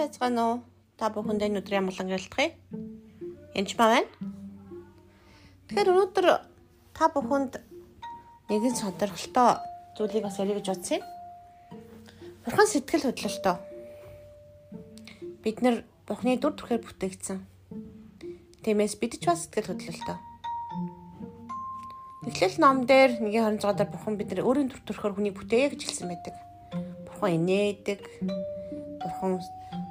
байцгаана 0.00 0.42
уу? 0.48 0.56
Та 0.96 1.12
бүхэндээ 1.12 1.52
ямгалан 1.52 2.12
ярилцгаая. 2.12 2.56
Энд 3.54 3.70
ба 3.76 3.86
байна. 3.92 4.08
Тэгэхээр 5.68 5.92
өнөөдөр 5.92 6.26
та 6.96 7.04
бүхэнд 7.14 7.52
нэгэн 8.50 8.74
сонирхолтой 8.74 9.60
зүйлийг 9.96 10.24
бас 10.24 10.40
ярих 10.40 10.58
гэж 10.58 10.66
бодсон 10.72 10.98
юм. 10.98 11.04
Бурхан 12.44 12.66
сэтгэл 12.66 13.06
хөдлөлтөө. 13.06 13.56
Бид 15.44 15.58
нэр 15.62 15.84
Бурханы 16.10 16.40
дүр 16.42 16.58
төрхөөр 16.58 16.82
бүтээгдсэн. 16.82 17.38
Тиймээс 18.66 18.98
бид 18.98 19.22
ч 19.22 19.30
бас 19.30 19.46
сэтгэл 19.46 19.70
хөдлөлтөө. 19.70 20.18
Эхлэл 22.26 22.58
ном 22.58 22.84
дээр 22.90 23.22
1:26 23.22 23.78
дээр 23.78 23.90
Бурхан 23.94 24.18
бидний 24.18 24.42
өөрийн 24.42 24.68
дүр 24.68 24.82
төрхөөр 24.82 25.14
хүнийг 25.14 25.38
бүтээе 25.38 25.70
гэж 25.70 25.80
хэлсэн 25.86 26.10
байдаг. 26.10 26.34
Бурхан 27.06 27.38
инээдэг, 27.38 28.00
Бурхан 29.00 29.38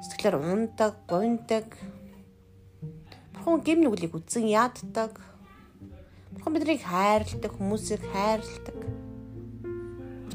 сэтгэлээр 0.00 0.36
ундаг, 0.40 0.96
гуйдаг. 1.04 1.76
Бурхан 3.36 3.60
гим 3.60 3.84
нүглийг 3.84 4.16
үдсэн 4.16 4.48
яаддаг. 4.48 5.20
Бурхан 6.32 6.52
биднийг 6.56 6.80
хайрладаг, 6.80 7.52
хүмүүсийг 7.52 8.00
хайрладаг. 8.08 8.76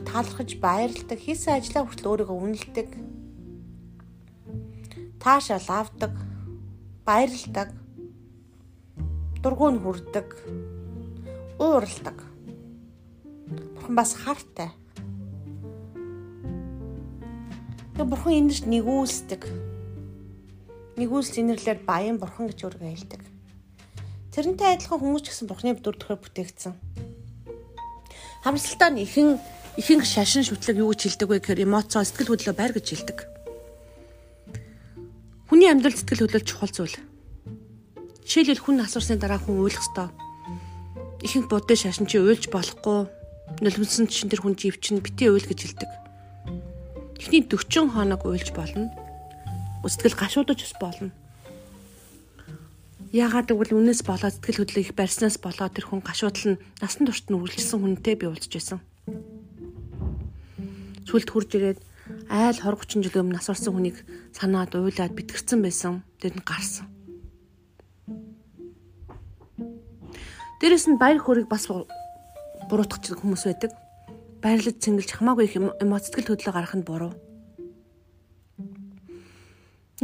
Таалархаж 0.05 0.51
баярладаг, 0.61 1.17
хийсэн 1.17 1.57
ажлаа 1.57 1.83
хүртэл 1.89 2.09
өөрийгөө 2.13 2.37
үнэлдэг. 2.37 2.89
Таашаал 5.17 5.69
авдаг, 5.81 6.13
баярладаг. 7.01 7.73
Дургуун 9.41 9.81
хүрдэг, 9.81 10.29
уурладаг. 11.57 12.17
Бурхан 13.73 13.95
бас 13.97 14.13
хартай 14.13 14.69
Тэгээ 17.95 18.11
бурхан 18.11 18.35
эндэрч 18.35 18.67
нэгүүлсдэг. 18.67 19.41
Нэгүүлс 20.99 21.39
инэрлэр 21.39 21.79
баян 21.87 22.19
бурхан 22.19 22.51
гэж 22.51 22.67
өөргөө 22.67 22.91
хэлдэг. 22.91 23.23
Тэрнтэй 24.35 24.75
адилхан 24.75 24.99
хүмүүс 24.99 25.23
ч 25.23 25.27
гэсэн 25.31 25.47
бурханы 25.47 25.79
дүр 25.79 25.95
төрхөөр 25.95 26.19
бүтээгдсэн. 26.19 26.75
Хамсалтаа 28.43 28.91
нь 28.91 28.99
ихэн 28.99 29.39
ихэнх 29.79 30.03
шашин 30.03 30.43
шүтлэг 30.43 30.83
юу 30.83 30.91
гэж 30.91 31.07
хэлдэг 31.07 31.27
вэ 31.31 31.39
гэхээр 31.39 31.63
эмоцоо 31.63 32.03
сэтгэл 32.03 32.35
хөдлөө 32.35 32.55
байр 32.59 32.75
гэж 32.75 32.83
хэлдэг. 32.83 33.19
Хүний 35.47 35.71
амьдрал 35.71 35.95
сэтгэл 35.95 36.27
хөдлөл 36.27 36.43
чухал 36.43 36.75
зүйл. 36.75 36.99
Жишээлбэл 38.27 38.59
хүн 38.59 38.83
асуурсны 38.83 39.15
дараа 39.15 39.39
хүн 39.39 39.63
уйлах 39.63 39.79
ёстой. 39.79 40.11
Ихэнх 41.23 41.47
буддын 41.47 41.79
шашин 41.79 42.11
чи 42.11 42.19
уйлж 42.19 42.51
болохгүй. 42.51 43.07
Нулимсан 43.63 44.11
чинь 44.11 44.27
тэр 44.27 44.43
хүн 44.43 44.59
живчин 44.59 44.99
битээ 44.99 45.31
уйл 45.31 45.47
гэж 45.47 45.63
хэлдэг 45.63 46.04
Эхний 47.25 47.41
40 47.41 47.89
хоног 47.89 48.21
уйлж 48.25 48.53
болно. 48.53 48.93
Сэтгэл 49.81 50.13
гашуудаж 50.13 50.61
бас 50.61 50.73
болно. 50.77 51.09
Яагаад 53.09 53.49
гэвэл 53.49 53.81
үнээс 53.81 54.05
болоод 54.05 54.37
сэтгэл 54.37 54.61
хөдлөл 54.61 54.85
их 54.85 54.93
барьснаас 54.93 55.41
болоод 55.41 55.73
тэр 55.73 55.89
хүн 55.89 56.05
гашуудл 56.05 56.53
нь 56.53 56.61
насан 56.85 57.09
туршид 57.09 57.33
нь 57.33 57.37
үргэлжилсэн 57.41 57.81
хүнтэй 57.81 58.13
би 58.13 58.29
уулзж 58.29 58.53
байсан. 58.53 58.79
Сүлд 61.09 61.29
хурж 61.33 61.49
ирээд 61.57 61.81
айл 62.29 62.61
20 62.61 62.93
30 62.93 63.09
жил 63.09 63.17
өмнө 63.25 63.41
насварсан 63.41 63.73
хүнийг 63.73 63.97
санаад 64.29 64.77
уйлаад 64.77 65.17
битгэрсэн 65.17 65.65
байсан. 65.65 66.05
Тэр 66.21 66.37
нь 66.37 66.45
гарсан. 66.45 66.85
Дээрэс 70.61 70.85
нь 70.93 71.01
баяр 71.01 71.17
хөөргийг 71.25 71.49
бас 71.49 71.65
буруутгах 72.69 73.17
хүмүүс 73.17 73.49
байдаг 73.49 73.73
баярлаж 74.45 74.77
цэнгэлж 74.77 75.09
хамаагүй 75.09 75.49
их 75.49 75.57
эмоц 75.57 76.05
сэтгэл 76.05 76.37
хөдлөө 76.37 76.53
гаргах 76.53 76.77
нь 76.77 76.85
буруу. 76.85 77.17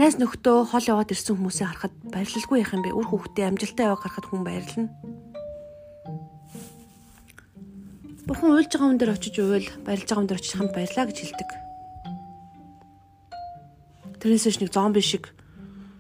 Найс 0.02 0.18
нөхдөө 0.18 0.74
хол 0.74 0.86
яваад 0.98 1.14
ирсэн 1.14 1.38
хүмүүсээ 1.38 1.68
харахад 1.70 1.94
баярлалгүй 2.10 2.58
яах 2.66 2.74
юм 2.74 2.82
бэ? 2.82 2.90
Үр 2.98 3.06
хүүхдээ 3.06 3.46
амжилттай 3.54 3.86
яваа 3.86 4.02
харахад 4.02 4.26
хүн 4.26 4.42
баярлна. 4.42 4.90
Бурхан 8.26 8.50
уйлж 8.50 8.72
байгаа 8.74 8.88
хүн 8.90 8.98
дээр 8.98 9.14
очиж 9.14 9.36
уйл, 9.38 9.70
баярлж 9.86 10.10
байгаа 10.10 10.18
хүн 10.26 10.30
дээр 10.32 10.42
очиж 10.42 10.54
хамт 10.58 10.74
баярлаа 10.74 11.06
гэж 11.06 11.18
хэлдэг. 11.22 11.50
Тэрнээс 14.26 14.46
ч 14.50 14.58
нэг 14.58 14.74
зомби 14.74 15.06
шиг 15.06 15.30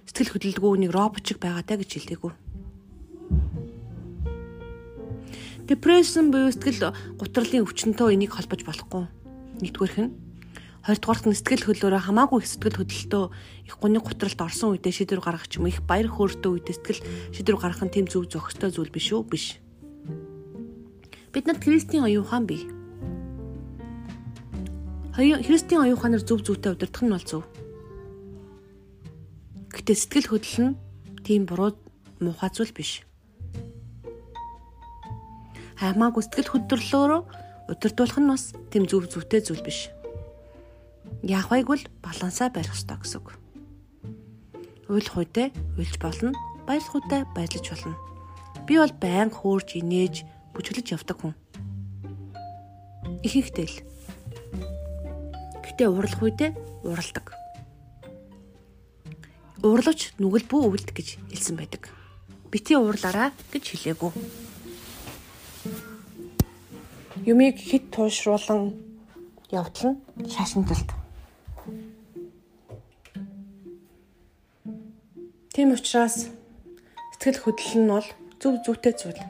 сэтгэл 0.09 0.33
хөдлөлгүй 0.33 0.81
нэг 0.81 0.91
робот 0.97 1.29
шиг 1.29 1.37
байгаатай 1.37 1.77
гэж 1.77 1.89
хэлдэг. 1.93 2.40
Депрессэн 5.69 6.33
буюу 6.33 6.49
сэтгэл 6.49 6.89
гутралын 7.21 7.61
өвчнөд 7.61 8.01
энийг 8.09 8.33
холбож 8.33 8.65
болохгүй. 8.65 9.05
Нэгдүгээрх 9.61 9.97
нь 10.01 10.11
хоёрдугаарт 10.81 11.25
нь 11.29 11.37
сэтгэл 11.37 11.65
хөдлөлөөрөө 11.69 12.01
хамаагүй 12.09 12.41
их 12.41 12.49
сэтгэл 12.49 12.81
хөдлөлтөө 12.81 13.23
их 13.69 13.75
гуны 13.77 14.01
гутралд 14.01 14.39
орсон 14.41 14.73
үедээ 14.73 14.93
шийдвэр 14.97 15.21
гаргах 15.21 15.45
ч 15.45 15.61
юм 15.61 15.69
их 15.69 15.85
баяр 15.85 16.09
хөөртэй 16.09 16.49
үедээ 16.49 16.75
сэтгэл 16.81 17.01
шийдвэр 17.37 17.57
гаргах 17.61 17.85
нь 17.85 17.93
тэм 17.93 18.05
зөв 18.09 18.25
зохистой 18.25 18.73
зүйл 18.73 18.89
биш 18.89 19.13
үү? 19.13 19.21
Биш. 19.29 19.45
Бид 21.29 21.45
нарт 21.45 21.61
Христийн 21.61 22.09
оюухан 22.09 22.49
бий. 22.49 22.65
Христийн 25.13 25.85
оюуханаар 25.85 26.25
зөв 26.25 26.41
зүйтэй 26.41 26.73
удирдах 26.73 27.05
нь 27.05 27.13
бол 27.13 27.21
зөв. 27.29 27.45
Гэтэ 29.69 29.93
сэтгэл 29.93 30.33
хөдлөл 30.33 30.73
нь 30.73 30.77
тийм 31.21 31.45
буруу 31.45 31.77
муухай 32.17 32.49
зүйл 32.49 32.73
биш 32.73 33.05
хамаагүй 35.81 36.21
сэтгэл 36.21 36.53
хөдлөлөөрөө 36.53 37.21
удирдуулах 37.73 38.19
нь 38.21 38.29
бас 38.29 38.53
тэм 38.69 38.85
зөв 38.85 39.09
зөвтэй 39.09 39.41
зүйл 39.41 39.65
биш. 39.65 39.89
Яах 41.25 41.49
вэ 41.49 41.65
гэвэл 41.65 41.89
балансаа 42.05 42.53
барих 42.53 42.77
ёстой 42.77 43.01
гэсэн 43.01 43.17
үг. 43.17 43.33
Уйлах 44.85 45.17
үедээ 45.17 45.49
уйлж 45.81 45.95
болно, 45.97 46.37
баярлах 46.69 47.01
үедээ 47.01 47.21
баярлаж 47.33 47.65
болно. 47.65 47.97
Би 48.69 48.77
бол 48.77 48.93
байнга 48.93 49.33
хөөрж 49.41 49.81
инээж 49.81 50.15
бүжиглэж 50.53 50.87
явдаг 50.93 51.17
хүн. 51.17 51.33
Ихэнхдээ 53.25 53.65
л. 53.65 53.77
Гэтэ 55.65 55.89
уурлах 55.89 56.21
үедээ 56.21 56.51
уралдаг. 56.85 57.33
Уурлаж 59.65 60.13
нүгэл 60.21 60.45
бүү 60.45 60.61
өвлд 60.69 60.89
гэж 60.93 61.17
хэлсэн 61.33 61.57
байдаг. 61.57 61.89
Бити 62.53 62.77
уурлаараа 62.77 63.33
гэж 63.49 63.65
хэлээгүү 63.65 64.50
юмыг 67.25 67.57
хит 67.57 67.91
туушруулан 67.93 68.73
явдал 69.51 69.93
нь 69.93 70.01
шашинталт. 70.25 70.89
Тийм 75.53 75.71
учраас 75.73 76.33
сэтгэл 77.13 77.37
хөдлөл 77.41 77.77
нь 77.77 77.91
бол 77.93 78.07
зөв 78.41 78.53
зүйтэй 78.65 78.93
зүйл. 78.97 79.21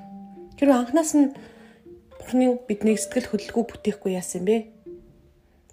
Тэр 0.56 0.72
анханаас 0.72 1.12
нь 1.20 1.36
Бурхны 2.16 2.56
биднийг 2.68 3.00
сэтгэл 3.02 3.28
хөдлөлгүй 3.28 3.64
бүтээхгүй 3.68 4.12
яасан 4.16 4.48
бэ? 4.48 4.72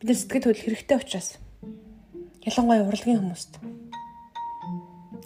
Бид 0.03 0.07
нар 0.09 0.19
сэтгэл 0.19 0.51
хөдлөл 0.51 0.65
хэрэгтэй 0.65 0.99
учраас. 0.99 1.39
Ялангуяа 2.43 2.89
урлагийн 2.89 3.21
хүмүүст. 3.23 3.63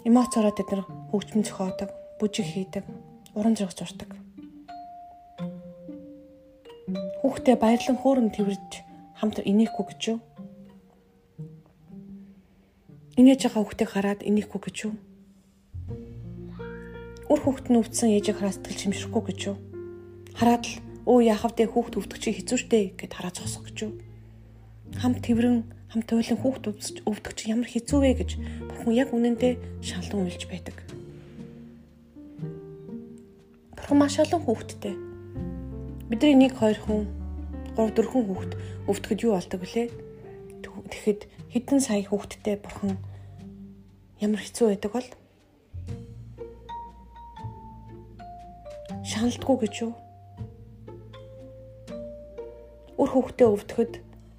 Эмоцороо 0.05 0.53
тэд 0.53 0.69
нар 0.69 0.83
хөгжмөн 1.09 1.47
зохиодог, 1.47 1.89
бүжиг 2.19 2.43
хийдэг, 2.43 2.83
уран 3.33 3.55
зураг 3.55 3.71
зурдаг 3.71 4.22
Хүүхдээ 7.33 7.57
баярлан 7.57 7.97
хөөрөн 7.97 8.29
тэрвэрж 8.29 8.85
хамт 9.17 9.41
инехгүй 9.41 9.85
гэж 9.89 10.01
юу? 10.05 10.17
Инээж 13.17 13.49
байгаа 13.49 13.65
хүүхдийг 13.65 13.89
хараад 13.89 14.21
инехгүй 14.21 14.61
гэж 14.61 14.77
юу? 14.85 14.93
Үр 17.33 17.39
хүүхд 17.41 17.73
нь 17.73 17.79
өвдсөн 17.81 18.13
ээжийг 18.13 18.37
хараад 18.37 18.61
сэтгэл 18.61 18.81
шимшрэхгүй 18.85 19.23
гэж 19.33 19.39
юу? 19.49 19.57
Хараад 20.37 20.61
л 20.61 20.77
өө 21.09 21.33
яахав 21.33 21.57
дэ 21.57 21.73
хүүхд 21.73 21.97
өвдөх 21.97 22.21
чи 22.21 22.37
хэцүү 22.37 22.57
шттэ 22.69 23.01
гэд 23.01 23.17
хараад 23.17 23.41
зогсох 23.41 23.65
гэж 23.65 23.77
юу? 23.81 23.91
Хамт 25.01 25.25
тэрвэрэн 25.25 25.65
хамт 25.89 26.09
ойлон 26.13 26.37
хүүхд 26.37 26.63
өвдөх 27.09 27.33
чи 27.33 27.49
ямар 27.49 27.65
хэцүү 27.65 27.97
вэ 27.97 28.13
гэж 28.13 28.29
бүхэн 28.69 28.93
яг 28.93 29.09
үнэндээ 29.09 29.81
шалан 29.81 30.29
уйлж 30.29 30.45
байдаг. 30.45 30.77
Бурхан 33.73 33.97
маш 33.97 34.21
олон 34.21 34.37
хүүхдтэй 34.45 34.93
Бидний 36.13 36.37
нэг 36.37 36.53
хоёр 36.61 36.77
хүн 36.77 37.22
3 37.73 37.89
4 37.89 38.05
хүүхэд 38.05 38.53
өвдөхөд 38.85 39.19
юу 39.25 39.33
болдог 39.33 39.59
вүлээ? 39.65 39.87
Тэгэхэд 40.61 41.21
хэдэн 41.49 41.79
сая 41.81 42.05
хүүхэдтэй 42.05 42.61
бурхан 42.61 43.01
ямар 44.21 44.41
хэцүү 44.41 44.69
байдаг 44.69 44.91
бол 44.93 45.09
шаналдгүй 49.01 49.57
гэж 49.65 49.73
юу? 49.89 49.93
Үр 53.01 53.09
хүүхдээ 53.09 53.47
өвдөхөд 53.49 53.93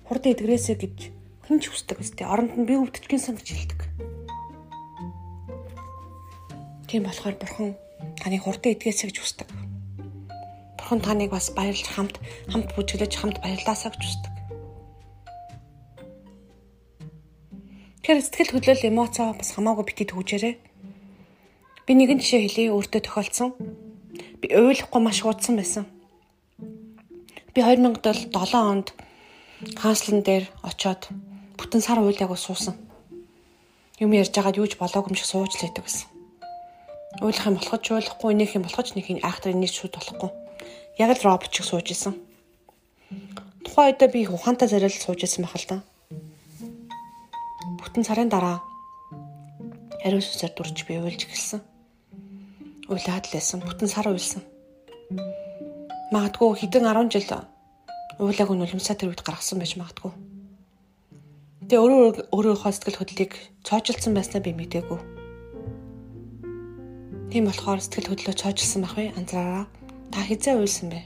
хурдан 0.06 0.30
эдгрээсэ 0.30 0.78
гэж 0.78 0.96
хэн 1.50 1.58
ч 1.58 1.74
хүсдэг 1.74 1.98
өстэй. 2.00 2.30
Оронд 2.30 2.54
нь 2.54 2.68
би 2.70 2.78
өвдчихгэн 2.78 3.18
сан 3.18 3.34
гэж 3.34 3.48
хэлдэг. 3.50 3.80
Тийм 6.86 7.02
болохоор 7.02 7.34
бурхан 7.34 7.74
таны 8.22 8.38
хурдан 8.38 8.78
эдгээсэ 8.78 9.10
гэж 9.10 9.18
хүсдэг. 9.18 9.63
Бурхан 10.84 11.00
таныг 11.00 11.32
бас 11.32 11.48
баярлж 11.56 11.88
хамт 11.96 12.20
хамт 12.52 12.68
бүжиглэж 12.76 13.16
хамт 13.16 13.40
баярлаасаа 13.40 13.88
гэж 13.96 14.04
хүсдэг. 14.04 14.34
Тэгэхээр 18.04 18.20
сэтгэл 18.20 18.52
хөдлөл 18.52 18.88
эмоцоо 18.92 19.32
бас 19.32 19.56
хамаагүй 19.56 19.84
бити 19.88 20.04
төгжээрэй. 20.12 20.60
Би 21.88 21.92
нэгэн 21.96 22.20
жишээ 22.20 22.68
хэлье 22.68 22.76
өөртөө 22.76 23.00
тохиолдсон. 23.00 23.56
Би 24.44 24.52
ойлгохгүй 24.52 25.00
маш 25.00 25.24
хуудсан 25.24 25.56
байсан. 25.56 25.88
Би 27.56 27.64
2007 27.64 28.28
онд 28.52 28.92
канцлан 29.80 30.20
дээр 30.20 30.52
очоод 30.68 31.08
бүтэн 31.56 31.80
сар 31.80 32.04
уйлаагүй 32.04 32.36
суусан. 32.36 32.76
Юм 34.04 34.12
ярьж 34.12 34.36
байгаад 34.36 34.60
юуж 34.60 34.76
болоогүй 34.76 35.08
юм 35.08 35.16
шиг 35.16 35.32
сууж 35.32 35.56
л 35.56 35.64
байдаг 35.64 35.88
гэсэн. 35.88 36.12
Уйлах 37.24 37.48
юм 37.48 37.56
болохоч 37.56 37.84
уйлахгүй, 37.88 38.36
нөх 38.36 38.52
юм 38.52 38.68
болохоч 38.68 38.92
нэг 38.92 39.08
айхтар 39.24 39.56
инеж 39.56 39.80
шүүд 39.80 39.96
болохгүй. 39.96 40.43
Яг 40.98 41.10
л 41.10 41.24
робот 41.26 41.50
шиг 41.50 41.66
сууж 41.66 41.90
исэн. 41.90 42.14
Тухайн 43.66 43.94
үедээ 43.94 44.10
би 44.14 44.20
ухаантай 44.30 44.68
зарил 44.70 44.94
сууж 44.94 45.26
исэн 45.26 45.42
байх 45.42 45.58
л 45.58 45.66
да. 45.66 45.76
Бүтэн 47.82 48.06
сарын 48.06 48.30
дараа 48.30 48.62
ариун 50.06 50.22
сүсээр 50.22 50.54
дурж 50.54 50.86
би 50.86 51.00
уйлж 51.00 51.26
эхэлсэн. 51.26 51.60
Уйлаад 52.86 53.26
л 53.26 53.34
байсан. 53.34 53.58
Бүтэн 53.64 53.88
сар 53.90 54.06
уйлсан. 54.06 54.46
Магадгүй 56.14 56.62
хэдэн 56.62 56.86
10 56.86 57.10
жил 57.10 57.26
уулааг 58.22 58.50
нь 58.54 58.62
улмсаа 58.62 58.94
тэр 58.94 59.10
үед 59.10 59.26
гаргасан 59.26 59.58
байж 59.58 59.74
магадгүй. 59.74 60.12
Тэгээ 61.66 61.80
өөрөө 61.82 62.30
өөрийнхөө 62.30 62.70
сэтгэл 62.70 63.00
хөдлөлийг 63.00 63.32
цоожилсан 63.66 64.12
байснаа 64.14 64.44
би 64.44 64.52
мэдээгүй. 64.54 65.00
Тийм 67.32 67.50
болохоор 67.50 67.80
сэтгэл 67.82 68.14
хөдлөлөө 68.14 68.36
цоожилсан 68.38 68.80
байх 68.84 68.94
вэ? 68.94 69.16
Анзаараа. 69.18 69.66
Та 70.12 70.18
хизээ 70.24 70.58
уйлсан 70.58 70.88
бэ? 70.90 71.00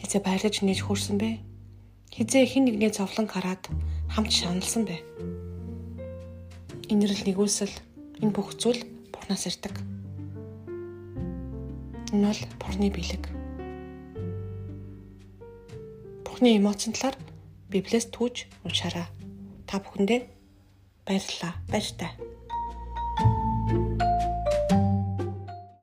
Хизээ 0.00 0.20
баярлаж 0.24 0.62
нээж 0.62 0.80
хөрсөн 0.86 1.18
бэ? 1.20 1.38
Хизээ 2.14 2.44
хин 2.46 2.64
нэгний 2.66 2.90
зовлон 2.90 3.28
хараад 3.28 3.68
хамт 4.10 4.32
шаналсан 4.32 4.88
бэ? 4.88 4.96
Инэрл 6.92 7.22
нэгүсэл 7.24 7.74
энэ 8.22 8.34
бүх 8.34 8.56
зүйл 8.58 8.82
Бурханаас 9.12 9.46
ирдэг. 9.48 9.74
Энэ 12.12 12.28
бол 12.28 12.42
Бурхны 12.60 12.88
бэлэг. 12.92 13.24
Бурхны 16.26 16.48
эмоцийн 16.58 16.92
талаар 16.92 17.16
Библиэс 17.72 18.12
түүж 18.12 18.50
уншаарай. 18.68 19.08
Та 19.64 19.80
бүхэндээ 19.80 20.20
баярлалаа. 21.08 21.56
Баяр 21.72 21.92
таа. 21.96 22.12